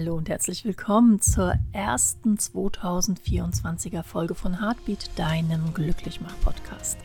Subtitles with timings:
[0.00, 6.96] Hallo und herzlich willkommen zur ersten 2024er Folge von Heartbeat, deinem Glücklichmach-Podcast.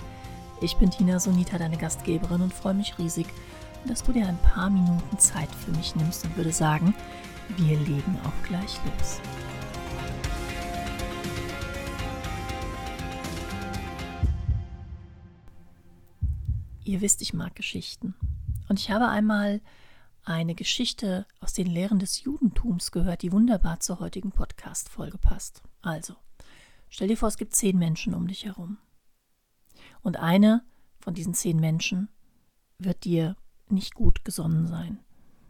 [0.61, 3.25] Ich bin Tina Sonita, deine Gastgeberin und freue mich riesig,
[3.85, 6.95] dass du dir ein paar Minuten Zeit für mich nimmst und würde sagen,
[7.57, 9.19] wir legen auch gleich los.
[16.85, 18.15] Ihr wisst, ich mag Geschichten.
[18.69, 19.59] Und ich habe einmal
[20.25, 25.61] eine Geschichte aus den Lehren des Judentums gehört, die wunderbar zur heutigen Podcast-Folge passt.
[25.81, 26.15] Also,
[26.89, 28.77] stell dir vor, es gibt zehn Menschen um dich herum.
[30.01, 30.63] Und eine
[30.99, 32.09] von diesen zehn Menschen
[32.79, 33.35] wird dir
[33.69, 34.99] nicht gut gesonnen sein.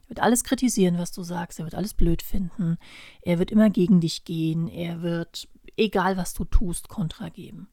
[0.03, 2.77] Er wird alles kritisieren, was du sagst, er wird alles blöd finden,
[3.21, 7.69] er wird immer gegen dich gehen, er wird, egal was du tust, Kontra geben.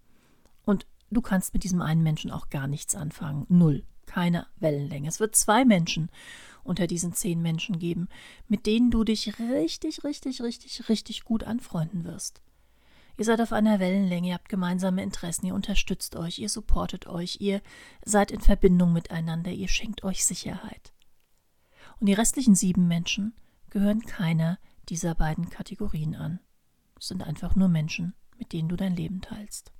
[0.64, 3.47] Und du kannst mit diesem einen Menschen auch gar nichts anfangen.
[3.48, 3.84] Null.
[4.06, 5.09] Keine Wellenlänge.
[5.09, 6.11] Es wird zwei Menschen
[6.65, 8.09] unter diesen zehn Menschen geben,
[8.48, 12.42] mit denen du dich richtig, richtig, richtig, richtig gut anfreunden wirst.
[13.19, 17.41] Ihr seid auf einer Wellenlänge, ihr habt gemeinsame Interessen, ihr unterstützt euch, ihr supportet euch,
[17.41, 17.61] ihr
[18.05, 20.92] seid in Verbindung miteinander, ihr schenkt euch Sicherheit.
[22.01, 23.34] Und die restlichen sieben Menschen
[23.70, 24.58] gehören keiner
[24.89, 26.41] dieser beiden Kategorien an.
[26.98, 29.73] Es sind einfach nur Menschen, mit denen du dein Leben teilst.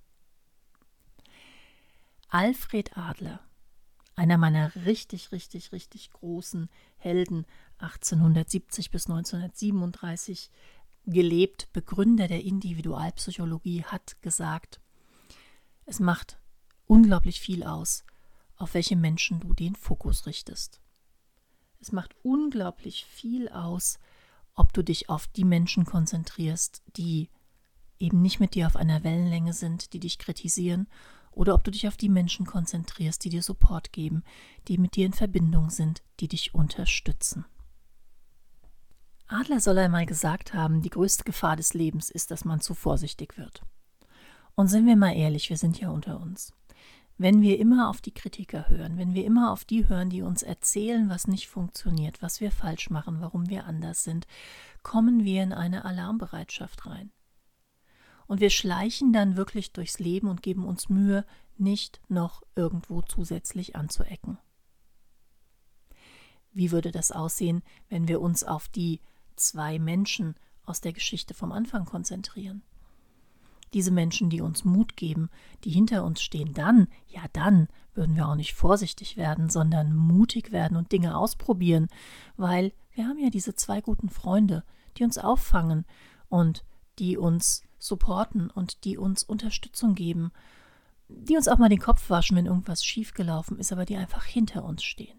[2.29, 3.41] Alfred Adler
[4.15, 7.47] einer meiner richtig, richtig, richtig großen Helden,
[7.79, 10.51] 1870 bis 1937
[11.07, 14.81] gelebt, Begründer der Individualpsychologie, hat gesagt,
[15.87, 16.39] es macht
[16.87, 18.05] unglaublich viel aus,
[18.57, 20.81] auf welche Menschen du den Fokus richtest.
[21.81, 23.99] Es macht unglaublich viel aus,
[24.55, 27.29] ob du dich auf die Menschen konzentrierst, die
[27.99, 30.87] eben nicht mit dir auf einer Wellenlänge sind, die dich kritisieren
[31.33, 34.23] oder ob du dich auf die Menschen konzentrierst, die dir Support geben,
[34.69, 37.45] die mit dir in Verbindung sind, die dich unterstützen.
[39.27, 43.39] Adler soll einmal gesagt haben, die größte Gefahr des Lebens ist, dass man zu vorsichtig
[43.39, 43.63] wird.
[44.55, 46.53] Und sind wir mal ehrlich, wir sind ja unter uns.
[47.17, 50.43] Wenn wir immer auf die Kritiker hören, wenn wir immer auf die hören, die uns
[50.43, 54.27] erzählen, was nicht funktioniert, was wir falsch machen, warum wir anders sind,
[54.83, 57.11] kommen wir in eine Alarmbereitschaft rein.
[58.33, 61.27] Und wir schleichen dann wirklich durchs Leben und geben uns Mühe,
[61.59, 64.39] nicht noch irgendwo zusätzlich anzuecken.
[66.51, 69.03] Wie würde das aussehen, wenn wir uns auf die
[69.37, 70.35] zwei Menschen
[70.65, 72.63] aus der Geschichte vom Anfang konzentrieren?
[73.75, 75.29] Diese Menschen, die uns Mut geben,
[75.65, 80.53] die hinter uns stehen, dann, ja dann, würden wir auch nicht vorsichtig werden, sondern mutig
[80.53, 81.89] werden und Dinge ausprobieren,
[82.39, 84.65] weil wir haben ja diese zwei guten Freunde,
[84.97, 85.85] die uns auffangen
[86.31, 86.65] und
[86.99, 90.33] die uns supporten und die uns Unterstützung geben,
[91.09, 94.65] die uns auch mal den Kopf waschen, wenn irgendwas schiefgelaufen ist, aber die einfach hinter
[94.65, 95.19] uns stehen.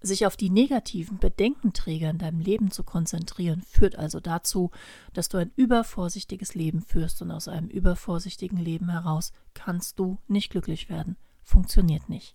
[0.00, 4.72] Sich auf die negativen Bedenkenträger in deinem Leben zu konzentrieren, führt also dazu,
[5.12, 10.50] dass du ein übervorsichtiges Leben führst und aus einem übervorsichtigen Leben heraus kannst du nicht
[10.50, 11.16] glücklich werden.
[11.44, 12.34] Funktioniert nicht.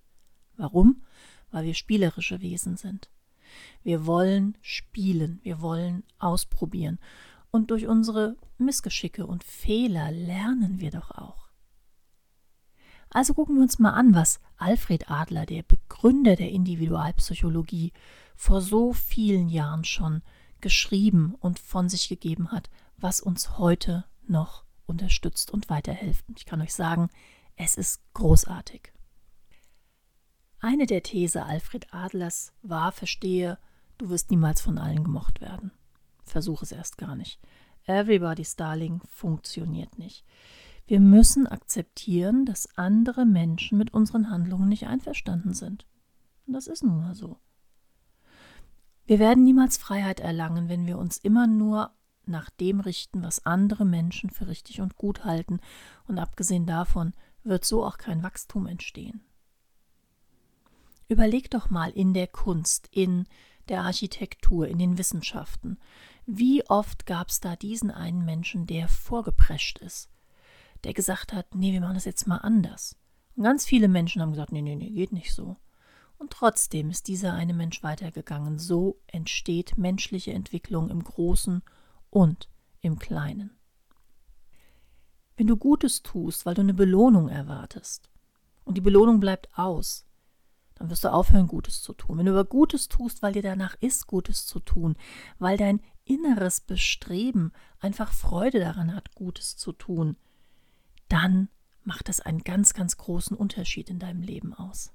[0.55, 1.03] Warum?
[1.51, 3.09] Weil wir spielerische Wesen sind.
[3.83, 6.99] Wir wollen spielen, wir wollen ausprobieren
[7.51, 11.47] und durch unsere Missgeschicke und Fehler lernen wir doch auch.
[13.09, 17.93] Also gucken wir uns mal an, was Alfred Adler, der Begründer der Individualpsychologie,
[18.35, 20.21] vor so vielen Jahren schon
[20.61, 26.25] geschrieben und von sich gegeben hat, was uns heute noch unterstützt und weiterhilft.
[26.35, 27.09] Ich kann euch sagen,
[27.55, 28.91] es ist großartig.
[30.59, 33.57] Eine der These Alfred Adlers war, verstehe,
[33.97, 35.71] du wirst niemals von allen gemocht werden.
[36.27, 37.39] Versuche es erst gar nicht.
[37.85, 40.25] Everybody's Darling funktioniert nicht.
[40.85, 45.85] Wir müssen akzeptieren, dass andere Menschen mit unseren Handlungen nicht einverstanden sind.
[46.45, 47.37] Und das ist nun mal so.
[49.05, 51.91] Wir werden niemals Freiheit erlangen, wenn wir uns immer nur
[52.25, 55.59] nach dem richten, was andere Menschen für richtig und gut halten,
[56.07, 57.13] und abgesehen davon
[57.43, 59.21] wird so auch kein Wachstum entstehen.
[61.07, 63.27] Überleg doch mal in der Kunst, in
[63.69, 65.77] der Architektur, in den Wissenschaften.
[66.29, 70.09] Wie oft gab es da diesen einen Menschen, der vorgeprescht ist,
[70.83, 72.97] der gesagt hat, nee, wir machen das jetzt mal anders.
[73.37, 75.55] Und ganz viele Menschen haben gesagt, nee, nee, nee, geht nicht so.
[76.17, 78.59] Und trotzdem ist dieser eine Mensch weitergegangen.
[78.59, 81.61] So entsteht menschliche Entwicklung im Großen
[82.09, 82.49] und
[82.81, 83.57] im Kleinen.
[85.37, 88.09] Wenn du Gutes tust, weil du eine Belohnung erwartest,
[88.65, 90.05] und die Belohnung bleibt aus,
[90.75, 92.17] dann wirst du aufhören, Gutes zu tun.
[92.17, 94.97] Wenn du aber Gutes tust, weil dir danach ist, Gutes zu tun,
[95.39, 100.17] weil dein inneres Bestreben einfach Freude daran hat, Gutes zu tun,
[101.09, 101.49] dann
[101.83, 104.91] macht das einen ganz, ganz großen Unterschied in deinem Leben aus.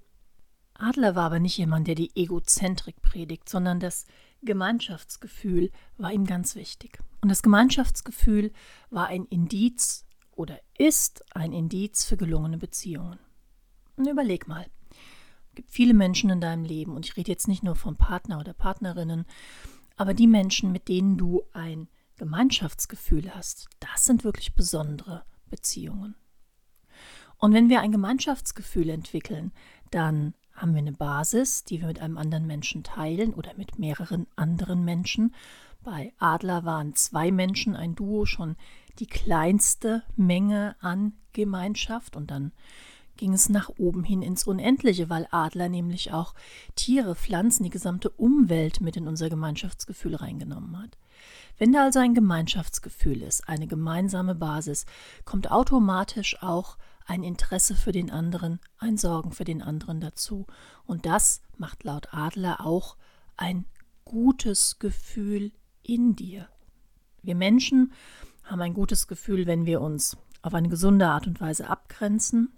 [0.74, 4.04] Adler war aber nicht jemand, der die Egozentrik predigt, sondern das
[4.42, 6.98] Gemeinschaftsgefühl war ihm ganz wichtig.
[7.20, 8.52] Und das Gemeinschaftsgefühl
[8.90, 13.18] war ein Indiz oder ist ein Indiz für gelungene Beziehungen.
[13.96, 14.66] Und überleg mal.
[15.50, 18.40] Es gibt viele Menschen in deinem Leben, und ich rede jetzt nicht nur von Partner
[18.40, 19.26] oder Partnerinnen,
[20.02, 26.16] aber die Menschen, mit denen du ein Gemeinschaftsgefühl hast, das sind wirklich besondere Beziehungen.
[27.38, 29.52] Und wenn wir ein Gemeinschaftsgefühl entwickeln,
[29.92, 34.26] dann haben wir eine Basis, die wir mit einem anderen Menschen teilen oder mit mehreren
[34.34, 35.36] anderen Menschen.
[35.84, 38.56] Bei Adler waren zwei Menschen, ein Duo, schon
[38.98, 42.50] die kleinste Menge an Gemeinschaft und dann
[43.22, 46.34] ging es nach oben hin ins Unendliche, weil Adler nämlich auch
[46.74, 50.98] Tiere, Pflanzen, die gesamte Umwelt mit in unser Gemeinschaftsgefühl reingenommen hat.
[51.56, 54.86] Wenn da also ein Gemeinschaftsgefühl ist, eine gemeinsame Basis,
[55.24, 60.48] kommt automatisch auch ein Interesse für den anderen, ein Sorgen für den anderen dazu.
[60.84, 62.96] Und das macht laut Adler auch
[63.36, 63.66] ein
[64.04, 65.52] gutes Gefühl
[65.84, 66.48] in dir.
[67.22, 67.92] Wir Menschen
[68.42, 72.52] haben ein gutes Gefühl, wenn wir uns auf eine gesunde Art und Weise abgrenzen.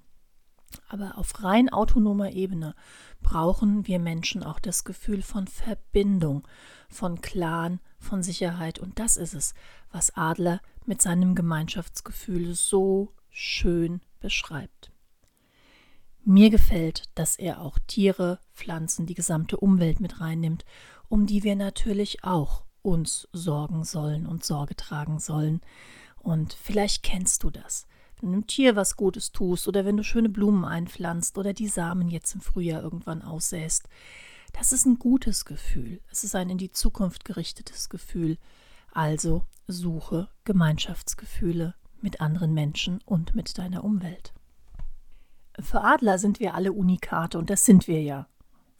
[0.94, 2.76] Aber auf rein autonomer Ebene
[3.20, 6.46] brauchen wir Menschen auch das Gefühl von Verbindung,
[6.88, 8.78] von Clan, von Sicherheit.
[8.78, 9.54] Und das ist es,
[9.90, 14.92] was Adler mit seinem Gemeinschaftsgefühl so schön beschreibt.
[16.22, 20.64] Mir gefällt, dass er auch Tiere, Pflanzen, die gesamte Umwelt mit reinnimmt,
[21.08, 25.60] um die wir natürlich auch uns sorgen sollen und Sorge tragen sollen.
[26.20, 27.88] Und vielleicht kennst du das.
[28.26, 32.34] Einem Tier was Gutes tust oder wenn du schöne Blumen einpflanzt oder die Samen jetzt
[32.34, 33.88] im Frühjahr irgendwann aussäst,
[34.52, 36.00] das ist ein gutes Gefühl.
[36.10, 38.38] Es ist ein in die Zukunft gerichtetes Gefühl.
[38.92, 44.32] Also suche Gemeinschaftsgefühle mit anderen Menschen und mit deiner Umwelt.
[45.58, 48.26] Für Adler sind wir alle Unikate und das sind wir ja.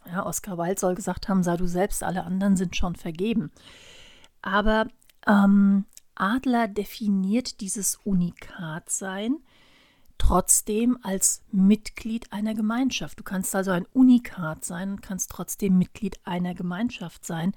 [0.05, 3.51] ja Oscar Wilde soll gesagt haben, sei du selbst, alle anderen sind schon vergeben.
[4.41, 4.87] Aber
[5.27, 9.37] ähm, Adler definiert dieses Unikatsein
[10.17, 13.19] trotzdem als Mitglied einer Gemeinschaft.
[13.19, 17.53] Du kannst also ein Unikat sein und kannst trotzdem Mitglied einer Gemeinschaft sein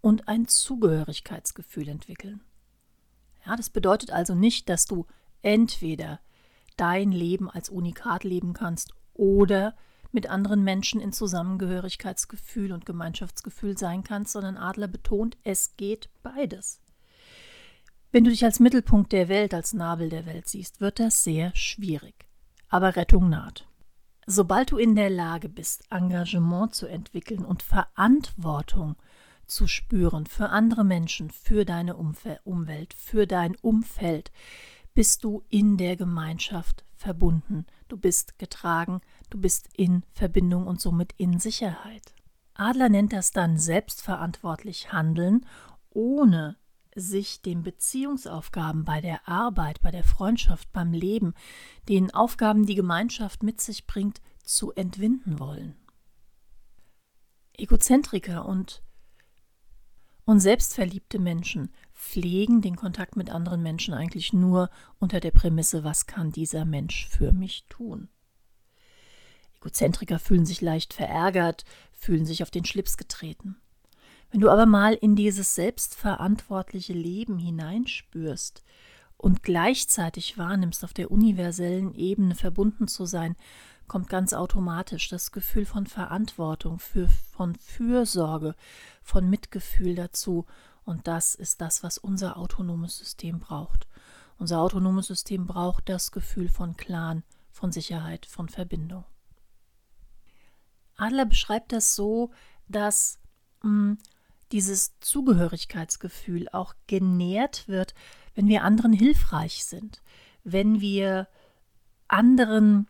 [0.00, 2.40] und ein Zugehörigkeitsgefühl entwickeln.
[3.46, 5.06] Ja, das bedeutet also nicht, dass du
[5.42, 6.20] entweder
[6.76, 9.76] dein Leben als Unikat leben kannst oder
[10.10, 16.80] mit anderen Menschen in Zusammengehörigkeitsgefühl und Gemeinschaftsgefühl sein kannst, sondern Adler betont, es geht beides.
[18.10, 21.54] Wenn du dich als Mittelpunkt der Welt, als Nabel der Welt siehst, wird das sehr
[21.54, 22.26] schwierig.
[22.68, 23.68] Aber Rettung naht.
[24.26, 28.96] Sobald du in der Lage bist, Engagement zu entwickeln und Verantwortung
[29.46, 34.30] zu spüren für andere Menschen, für deine Umfe Umwelt, für dein Umfeld,
[34.94, 37.66] bist du in der Gemeinschaft verbunden.
[37.88, 39.00] Du bist getragen,
[39.30, 42.14] du bist in Verbindung und somit in Sicherheit.
[42.54, 45.46] Adler nennt das dann selbstverantwortlich handeln,
[45.90, 46.56] ohne
[47.00, 51.34] sich den Beziehungsaufgaben bei der Arbeit, bei der Freundschaft, beim Leben,
[51.88, 55.76] den Aufgaben, die Gemeinschaft mit sich bringt, zu entwinden wollen.
[57.54, 58.82] Egozentriker und
[60.28, 64.68] und selbstverliebte Menschen pflegen den Kontakt mit anderen Menschen eigentlich nur
[64.98, 68.10] unter der Prämisse, was kann dieser Mensch für mich tun.
[69.56, 73.56] Egozentriker fühlen sich leicht verärgert, fühlen sich auf den Schlips getreten.
[74.30, 78.62] Wenn du aber mal in dieses selbstverantwortliche Leben hineinspürst
[79.16, 83.36] und gleichzeitig wahrnimmst, auf der universellen Ebene verbunden zu sein,
[83.86, 88.54] kommt ganz automatisch das Gefühl von Verantwortung, für, von Fürsorge,
[89.02, 90.44] von Mitgefühl dazu.
[90.84, 93.88] Und das ist das, was unser autonomes System braucht.
[94.36, 99.04] Unser autonomes System braucht das Gefühl von Clan, von Sicherheit, von Verbindung.
[100.96, 102.30] Adler beschreibt das so,
[102.68, 103.18] dass
[103.62, 103.98] mh, hm,
[104.52, 107.94] dieses Zugehörigkeitsgefühl auch genährt wird,
[108.34, 110.02] wenn wir anderen hilfreich sind,
[110.44, 111.28] wenn wir
[112.06, 112.88] anderen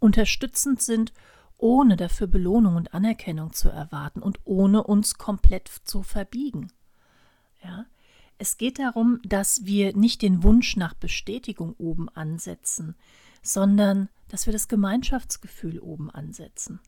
[0.00, 1.12] unterstützend sind,
[1.58, 6.72] ohne dafür Belohnung und Anerkennung zu erwarten und ohne uns komplett zu verbiegen.
[7.62, 7.86] Ja?
[8.38, 12.96] Es geht darum, dass wir nicht den Wunsch nach Bestätigung oben ansetzen,
[13.42, 16.80] sondern dass wir das Gemeinschaftsgefühl oben ansetzen.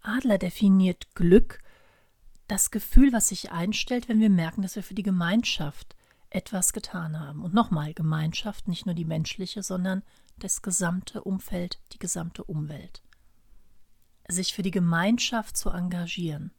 [0.00, 1.60] Adler definiert Glück,
[2.50, 5.94] das Gefühl, was sich einstellt, wenn wir merken, dass wir für die Gemeinschaft
[6.30, 7.42] etwas getan haben.
[7.42, 10.02] Und nochmal, Gemeinschaft, nicht nur die menschliche, sondern
[10.36, 13.02] das gesamte Umfeld, die gesamte Umwelt.
[14.28, 16.52] Sich für die Gemeinschaft zu engagieren,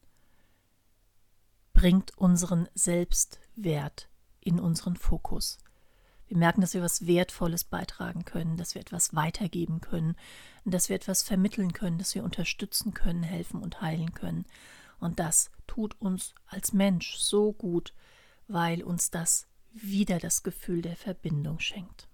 [1.73, 5.57] bringt unseren Selbstwert in unseren Fokus.
[6.27, 10.15] Wir merken, dass wir etwas Wertvolles beitragen können, dass wir etwas weitergeben können,
[10.63, 14.45] dass wir etwas vermitteln können, dass wir unterstützen können, helfen und heilen können.
[15.01, 17.93] Und das tut uns als Mensch so gut,
[18.47, 22.07] weil uns das wieder das Gefühl der Verbindung schenkt.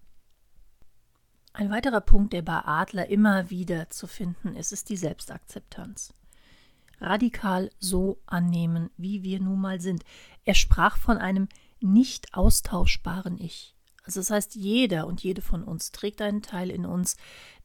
[1.54, 6.14] Ein weiterer Punkt, der bei Adler immer wieder zu finden ist, ist die Selbstakzeptanz.
[7.02, 10.04] Radikal so annehmen, wie wir nun mal sind.
[10.46, 13.76] Er sprach von einem nicht austauschbaren Ich.
[14.04, 17.18] Also das heißt, jeder und jede von uns trägt einen Teil in uns,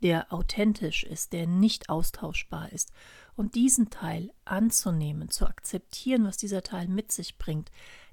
[0.03, 2.93] der authentisch ist, der nicht austauschbar ist.
[3.35, 7.71] Und diesen Teil anzunehmen, zu akzeptieren, was dieser Teil mit sich bringt,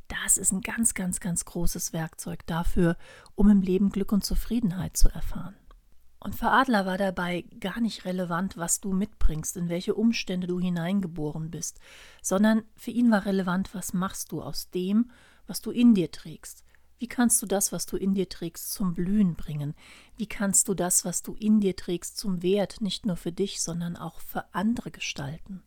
[0.08, 2.98] das ist ein ganz, ganz, ganz großes Werkzeug dafür,
[3.36, 5.56] um im Leben Glück und Zufriedenheit zu erfahren.
[6.20, 10.60] Und für Adler war dabei gar nicht relevant, was du mitbringst, in welche Umstände du
[10.60, 11.80] hineingeboren bist,
[12.22, 15.12] sondern für ihn war relevant, was machst du aus dem,
[15.48, 16.64] was du in dir trägst.
[17.00, 19.74] Wie kannst du das, was du in dir trägst, zum Blühen bringen?
[20.18, 23.62] Wie kannst du das, was du in dir trägst, zum Wert nicht nur für dich,
[23.62, 25.64] sondern auch für andere gestalten?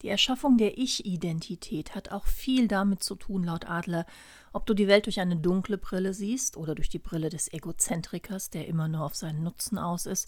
[0.00, 4.06] Die Erschaffung der Ich-Identität hat auch viel damit zu tun, laut Adler,
[4.54, 8.48] ob du die Welt durch eine dunkle Brille siehst oder durch die Brille des Egozentrikers,
[8.48, 10.26] der immer nur auf seinen Nutzen aus ist,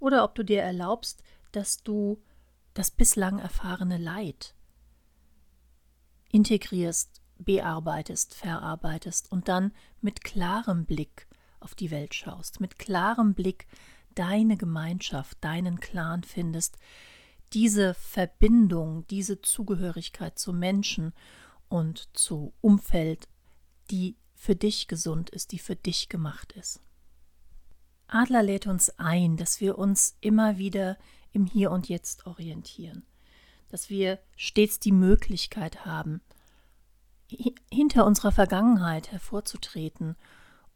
[0.00, 2.20] oder ob du dir erlaubst, dass du
[2.74, 4.56] das bislang erfahrene Leid
[6.32, 11.26] integrierst, bearbeitest, verarbeitest und dann mit klarem Blick
[11.60, 13.66] auf die Welt schaust, mit klarem Blick
[14.14, 16.76] deine Gemeinschaft, deinen Clan findest,
[17.52, 21.12] diese Verbindung, diese Zugehörigkeit zu Menschen
[21.68, 23.28] und zu Umfeld,
[23.90, 26.80] die für dich gesund ist, die für dich gemacht ist.
[28.08, 30.98] Adler lädt uns ein, dass wir uns immer wieder
[31.32, 33.04] im Hier und Jetzt orientieren,
[33.68, 36.20] dass wir stets die Möglichkeit haben,
[37.70, 40.16] hinter unserer Vergangenheit hervorzutreten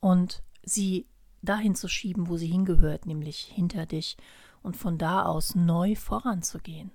[0.01, 1.07] und sie
[1.43, 4.17] dahin zu schieben, wo sie hingehört, nämlich hinter dich
[4.63, 6.91] und von da aus neu voranzugehen.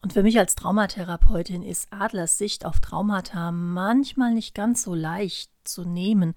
[0.00, 5.50] Und für mich als Traumatherapeutin ist Adlers Sicht auf Traumata manchmal nicht ganz so leicht
[5.64, 6.34] zu nehmen,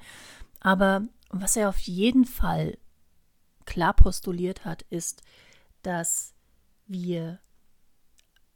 [0.59, 2.77] aber was er auf jeden Fall
[3.65, 5.21] klar postuliert hat, ist,
[5.81, 6.33] dass
[6.87, 7.39] wir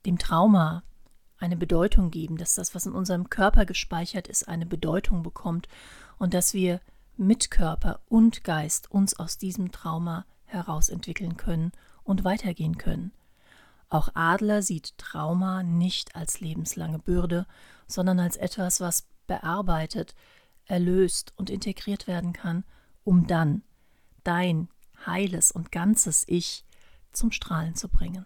[0.06, 0.84] dem Trauma
[1.42, 5.68] eine Bedeutung geben, dass das, was in unserem Körper gespeichert ist, eine Bedeutung bekommt
[6.18, 6.80] und dass wir
[7.18, 11.72] mit Körper und Geist uns aus diesem Trauma herausentwickeln können
[12.04, 13.12] und weitergehen können.
[13.90, 17.46] Auch Adler sieht Trauma nicht als lebenslange Bürde,
[17.88, 20.16] sondern als etwas, was bearbeitet,
[20.66, 22.64] erlöst und integriert werden kann,
[23.04, 23.64] um dann
[24.24, 24.70] dein
[25.06, 26.64] heiles und ganzes Ich
[27.12, 28.26] zum Strahlen zu bringen.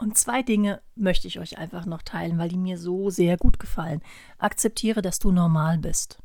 [0.00, 3.58] Und zwei Dinge möchte ich euch einfach noch teilen, weil die mir so sehr gut
[3.58, 4.02] gefallen.
[4.38, 6.18] Akzeptiere, dass du normal bist.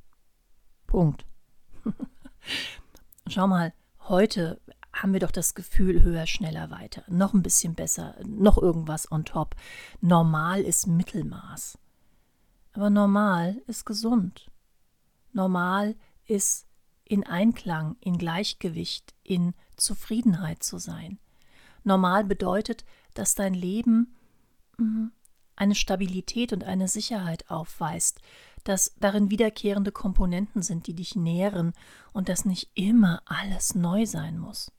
[0.87, 1.25] Punkt.
[3.27, 3.73] Schau mal,
[4.07, 4.61] Heute
[4.93, 9.25] haben wir doch das Gefühl, höher, schneller, weiter, noch ein bisschen besser, noch irgendwas on
[9.25, 9.55] top.
[9.99, 11.79] Normal ist Mittelmaß.
[12.73, 14.51] Aber normal ist gesund.
[15.33, 15.95] Normal
[16.27, 16.67] ist
[17.03, 21.17] in Einklang, in Gleichgewicht, in Zufriedenheit zu sein.
[21.83, 22.85] Normal bedeutet,
[23.17, 24.15] dass dein Leben
[24.77, 25.11] mhm,
[25.55, 28.21] eine Stabilität und eine Sicherheit aufweist,
[28.63, 31.73] dass darin wiederkehrende Komponenten sind, die dich nähren
[32.13, 34.71] und dass nicht immer alles neu sein muss.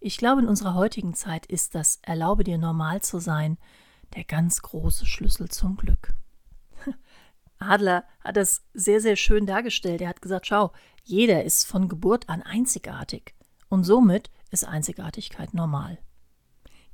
[0.00, 3.58] Ich glaube, in unserer heutigen Zeit ist das Erlaube dir normal zu sein
[4.14, 6.14] der ganz große Schlüssel zum Glück.
[7.58, 10.02] Adler hat das sehr, sehr schön dargestellt.
[10.02, 10.72] Er hat gesagt, schau,
[11.02, 13.34] jeder ist von Geburt an einzigartig
[13.68, 15.98] und somit ist Einzigartigkeit normal.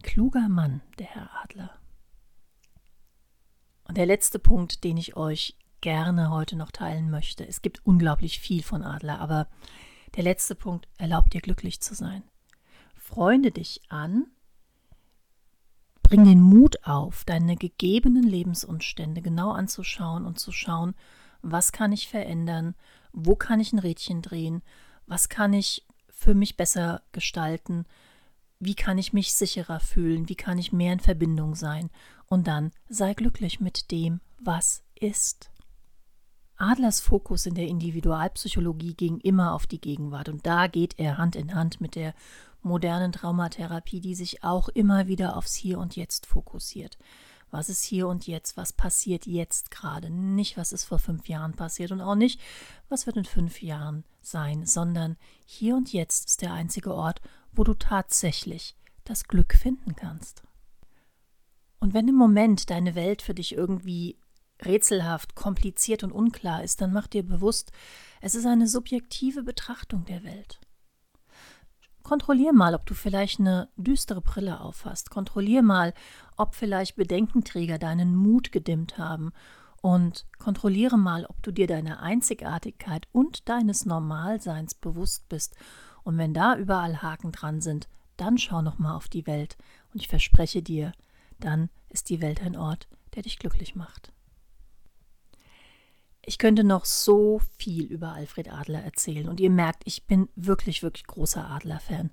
[0.03, 1.79] Kluger Mann, der Herr Adler.
[3.85, 7.47] Und der letzte Punkt, den ich euch gerne heute noch teilen möchte.
[7.47, 9.49] Es gibt unglaublich viel von Adler, aber
[10.17, 12.23] der letzte Punkt erlaubt dir glücklich zu sein.
[12.95, 14.27] Freunde dich an,
[16.03, 20.95] bring den Mut auf, deine gegebenen Lebensumstände genau anzuschauen und zu schauen,
[21.43, 22.75] was kann ich verändern,
[23.13, 24.63] wo kann ich ein Rädchen drehen,
[25.07, 27.87] was kann ich für mich besser gestalten,
[28.61, 31.91] wie kann ich mich sicherer fühlen, wie kann ich mehr in Verbindung sein
[32.27, 35.51] und dann sei glücklich mit dem, was ist.
[36.57, 41.35] Adlers Fokus in der Individualpsychologie ging immer auf die Gegenwart und da geht er Hand
[41.35, 42.15] in Hand mit der
[42.61, 46.99] modernen Traumatherapie, die sich auch immer wieder aufs Hier und Jetzt fokussiert.
[47.51, 48.57] Was ist hier und jetzt?
[48.57, 50.11] Was passiert jetzt gerade?
[50.11, 52.41] Nicht, was ist vor fünf Jahren passiert und auch nicht,
[52.89, 57.21] was wird in fünf Jahren sein, sondern hier und jetzt ist der einzige Ort,
[57.53, 60.43] wo du tatsächlich das Glück finden kannst.
[61.81, 64.19] Und wenn im Moment deine Welt für dich irgendwie
[64.65, 67.73] rätselhaft, kompliziert und unklar ist, dann mach dir bewusst,
[68.21, 70.61] es ist eine subjektive Betrachtung der Welt.
[72.03, 75.11] kontrollier mal, ob du vielleicht eine düstere Brille aufhast.
[75.11, 75.95] Kontrollier mal,
[76.37, 79.33] ob vielleicht Bedenkenträger deinen Mut gedimmt haben.
[79.81, 85.57] Und kontrolliere mal, ob du dir deiner Einzigartigkeit und deines Normalseins bewusst bist.
[86.03, 89.57] Und wenn da überall Haken dran sind, dann schau noch mal auf die Welt.
[89.93, 90.93] Und ich verspreche dir,
[91.39, 94.13] dann ist die Welt ein Ort, der dich glücklich macht.
[96.23, 100.83] Ich könnte noch so viel über Alfred Adler erzählen und ihr merkt, ich bin wirklich,
[100.83, 102.11] wirklich großer Adler-Fan.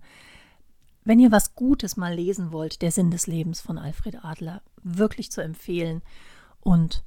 [1.04, 5.32] Wenn ihr was Gutes mal lesen wollt, der Sinn des Lebens von Alfred Adler, wirklich
[5.32, 6.02] zu empfehlen
[6.62, 7.04] und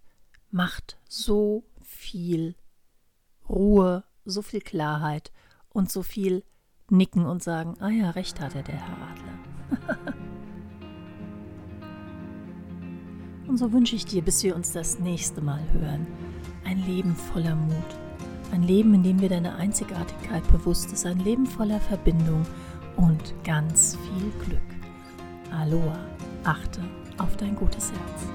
[0.50, 2.54] macht so viel
[3.48, 5.32] Ruhe, so viel Klarheit
[5.68, 6.44] und so viel
[6.88, 9.98] Nicken und sagen, ah ja, recht hatte der Herr Adler.
[13.48, 16.06] und so wünsche ich dir, bis wir uns das nächste Mal hören
[16.70, 17.98] ein Leben voller Mut.
[18.52, 21.04] Ein Leben, in dem dir deine Einzigartigkeit bewusst ist.
[21.04, 22.44] Ein Leben voller Verbindung
[22.96, 24.60] und ganz viel Glück.
[25.52, 25.98] Aloha,
[26.44, 26.80] achte
[27.18, 28.26] auf dein gutes Herz.